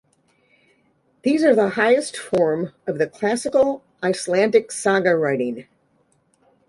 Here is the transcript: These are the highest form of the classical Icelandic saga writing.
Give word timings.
These 1.21 1.43
are 1.43 1.53
the 1.53 1.69
highest 1.69 2.17
form 2.17 2.73
of 2.87 2.97
the 2.97 3.05
classical 3.05 3.83
Icelandic 4.03 4.71
saga 4.71 5.15
writing. 5.15 5.67